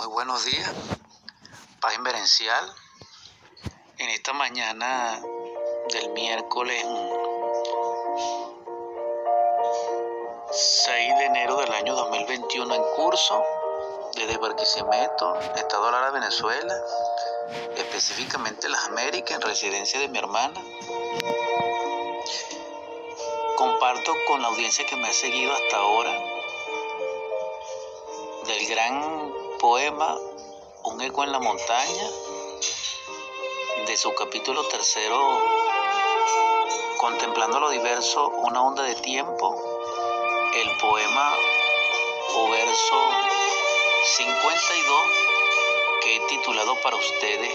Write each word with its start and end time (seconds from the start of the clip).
Muy 0.00 0.08
buenos 0.08 0.46
días, 0.46 0.72
paz 1.78 1.94
inverencial. 1.94 2.74
En 3.98 4.08
esta 4.08 4.32
mañana 4.32 5.20
del 5.92 6.08
miércoles 6.12 6.82
6 10.52 11.18
de 11.18 11.24
enero 11.26 11.56
del 11.58 11.70
año 11.74 11.94
2021 11.94 12.74
en 12.76 12.82
curso 12.96 13.44
desde 14.14 14.38
Barquisimeto, 14.38 15.38
Estado 15.54 15.90
Lara, 15.90 16.10
Venezuela, 16.12 16.74
específicamente 17.76 18.70
las 18.70 18.86
Américas, 18.86 19.36
en 19.36 19.42
residencia 19.42 20.00
de 20.00 20.08
mi 20.08 20.16
hermana. 20.16 20.58
Comparto 23.54 24.14
con 24.26 24.40
la 24.40 24.48
audiencia 24.48 24.86
que 24.86 24.96
me 24.96 25.08
ha 25.08 25.12
seguido 25.12 25.52
hasta 25.52 25.76
ahora 25.76 26.10
del 28.46 28.66
gran 28.66 29.39
poema 29.60 30.16
Un 30.84 31.02
eco 31.02 31.22
en 31.22 31.32
la 31.32 31.38
montaña, 31.38 32.10
de 33.86 33.96
su 33.96 34.14
capítulo 34.14 34.66
tercero, 34.68 35.38
Contemplando 36.96 37.60
lo 37.60 37.68
diverso, 37.68 38.28
una 38.28 38.62
onda 38.62 38.82
de 38.84 38.94
tiempo, 38.94 39.54
el 40.54 40.76
poema 40.78 41.36
o 42.36 42.48
verso 42.48 42.96
52 44.16 45.00
que 46.02 46.16
he 46.16 46.20
titulado 46.20 46.74
para 46.82 46.96
ustedes 46.96 47.52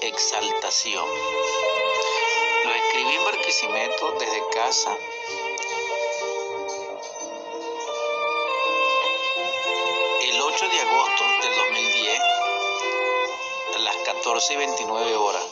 Exaltación. 0.00 1.06
Lo 2.64 2.74
escribí 2.74 3.16
en 3.16 3.24
Barquisimeto 3.24 4.12
desde 4.18 4.48
casa 4.54 4.96
14 14.34 14.52
y 14.52 14.56
29 14.56 15.14
horas 15.14 15.44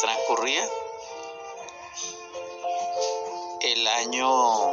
transcurría 0.00 0.68
el 3.62 3.86
año 3.86 4.70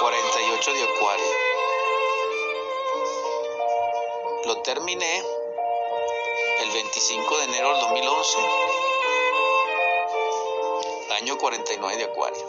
48 0.00 0.72
de 0.72 0.82
Acuario. 0.82 1.24
Lo 4.46 4.60
terminé 4.62 5.22
el 6.62 6.70
25 6.72 7.38
de 7.38 7.44
enero 7.44 7.68
del 7.74 7.80
2011, 7.82 8.38
año 11.10 11.38
49 11.38 11.96
de 11.96 12.04
Acuario. 12.06 12.46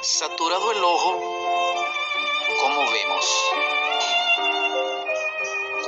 Saturado 0.00 0.72
el 0.72 0.82
ojo, 0.82 1.20
¿cómo 2.62 2.90
vemos? 2.90 3.26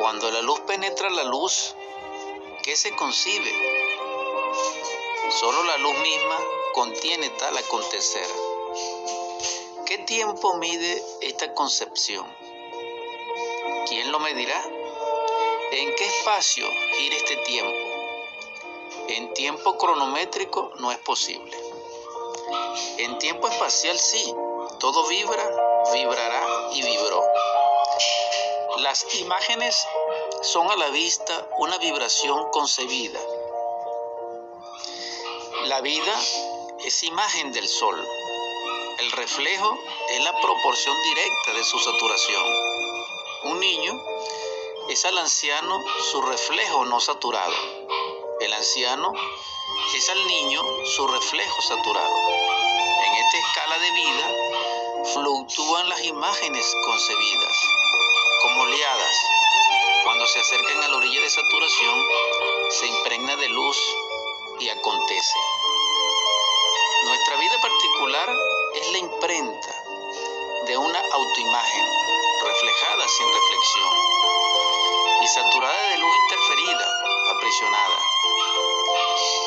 Cuando 0.03 0.33
la 0.33 0.43
luz 0.43 0.59
penetra 0.63 1.09
la 1.11 1.23
luz, 1.23 1.77
¿qué 2.65 2.75
se 2.75 2.91
concibe? 2.97 3.53
Solo 5.39 5.63
la 5.63 5.79
luz 5.79 5.97
misma 6.01 6.41
contiene 6.75 7.31
tal 7.31 7.57
acontecer. 7.57 8.27
¿Qué 9.87 9.99
tiempo 9.99 10.57
mide 10.57 11.01
esta 11.21 11.55
concepción? 11.55 12.27
¿Quién 13.87 14.11
lo 14.11 14.19
medirá? 14.19 14.61
¿En 15.71 15.95
qué 15.95 16.05
espacio 16.05 16.67
gira 16.97 17.15
este 17.15 17.37
tiempo? 17.37 17.73
En 19.07 19.33
tiempo 19.35 19.79
cronométrico 19.79 20.73
no 20.81 20.91
es 20.91 20.99
posible. 20.99 21.57
En 22.99 23.21
tiempo 23.21 23.47
espacial 23.47 23.97
sí, 23.97 24.35
todo 24.81 25.07
vibra, 25.07 25.49
vibrará 25.93 26.71
y 26.73 26.83
vibró. 26.83 27.23
Las 28.79 29.15
imágenes 29.17 29.77
son 30.43 30.71
a 30.71 30.77
la 30.77 30.89
vista 30.89 31.47
una 31.59 31.77
vibración 31.77 32.51
concebida. 32.51 33.21
La 35.65 35.83
vida 35.83 36.19
es 36.83 37.03
imagen 37.03 37.53
del 37.53 37.69
sol. 37.69 38.03
El 38.99 39.13
reflejo 39.13 39.79
es 40.09 40.25
la 40.25 40.41
proporción 40.41 40.97
directa 41.03 41.53
de 41.53 41.65
su 41.65 41.79
saturación. 41.81 42.43
Un 43.45 43.61
niño 43.61 44.03
es 44.89 45.05
al 45.05 45.19
anciano 45.19 45.79
su 46.11 46.23
reflejo 46.23 46.87
no 46.87 46.99
saturado. 46.99 47.55
El 48.41 48.55
anciano 48.55 49.13
es 49.95 50.09
al 50.09 50.27
niño 50.27 50.63
su 50.87 51.07
reflejo 51.09 51.61
saturado. 51.61 52.17
En 53.05 53.15
esta 53.15 53.39
escala 53.39 53.79
de 53.79 53.91
vida 53.91 55.13
fluctúan 55.13 55.89
las 55.91 56.03
imágenes 56.05 56.67
concebidas 56.87 57.72
acercan 60.43 60.83
a 60.83 60.89
la 60.89 60.97
orilla 60.97 61.21
de 61.21 61.31
saturación, 61.31 62.03
se 62.71 62.87
impregna 62.89 63.37
de 63.37 63.49
luz 63.51 63.79
y 64.59 64.69
acontece. 64.71 65.39
Nuestra 67.05 67.37
vida 67.37 67.61
particular 67.61 68.37
es 68.75 68.91
la 68.91 68.99
imprenta 68.99 69.85
de 70.67 70.77
una 70.77 70.99
autoimagen 70.99 71.87
reflejada 72.43 73.07
sin 73.09 73.27
reflexión 73.33 73.95
y 75.23 75.27
saturada 75.29 75.91
de 75.91 75.99
luz 75.99 76.13
interferida, 76.25 76.87
aprisionada. 77.37 77.99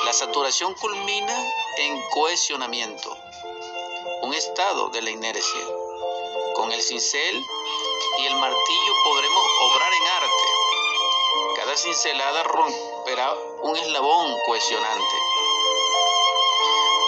La 0.06 0.13
saturación 0.13 0.75
culmina 0.75 1.53
en 1.77 2.01
cohesionamiento, 2.12 3.17
un 4.22 4.33
estado 4.33 4.88
de 4.91 5.01
la 5.01 5.09
inercia. 5.09 5.66
Con 6.53 6.72
el 6.72 6.81
cincel 6.81 7.45
y 8.17 8.25
el 8.27 8.35
martillo 8.38 8.94
podremos 9.03 9.45
obrar. 9.62 9.84
Cincelada 11.75 12.44
romperá 12.44 13.34
un 13.63 13.75
eslabón 13.75 14.34
cohesionante. 14.46 15.16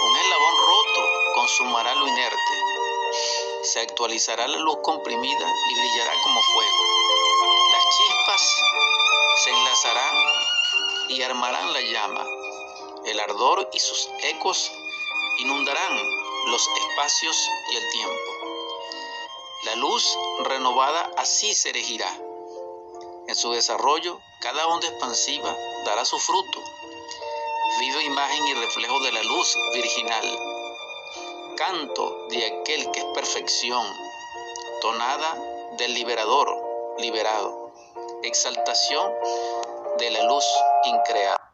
Un 0.03 0.17
eslabón 0.17 0.57
roto 0.57 1.01
consumará 1.35 1.95
lo 1.95 2.05
inerte. 2.05 2.53
Se 3.63 3.79
actualizará 3.79 4.45
la 4.45 4.57
luz 4.57 4.77
comprimida 4.83 5.47
y 5.69 5.73
brillará 5.79 6.21
como 6.21 6.41
fuego. 6.41 6.77
Las 7.71 7.83
chispas 7.95 8.63
se 9.45 9.49
enlazarán 9.51 10.15
y 11.09 11.21
armarán 11.21 11.71
la 11.71 11.81
llama. 11.81 12.25
El 13.05 13.21
ardor 13.21 13.69
y 13.71 13.79
sus 13.79 14.09
ecos 14.21 14.69
inundarán 15.39 15.97
los 16.47 16.67
espacios 16.67 17.49
y 17.71 17.75
el 17.77 17.89
tiempo. 17.89 18.31
La 19.63 19.75
luz 19.75 20.17
renovada 20.43 21.09
así 21.15 21.53
se 21.53 21.69
erigirá. 21.69 22.26
En 23.27 23.35
su 23.35 23.51
desarrollo, 23.51 24.21
cada 24.39 24.67
onda 24.67 24.87
expansiva 24.87 25.53
dará 25.85 26.05
su 26.05 26.17
fruto, 26.17 26.63
viva 27.79 28.01
imagen 28.01 28.47
y 28.47 28.53
reflejo 28.53 28.99
de 29.01 29.11
la 29.11 29.23
luz 29.23 29.53
virginal, 29.73 30.39
canto 31.57 32.27
de 32.29 32.45
aquel 32.45 32.89
que 32.91 32.99
es 32.99 33.05
perfección, 33.13 33.85
tonada 34.79 35.37
del 35.77 35.93
liberador 35.93 36.55
liberado, 36.99 37.73
exaltación 38.23 39.11
de 39.97 40.09
la 40.09 40.23
luz 40.23 40.45
increada. 40.85 41.46